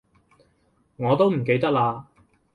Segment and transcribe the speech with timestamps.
[0.95, 2.05] 我都唔記得喇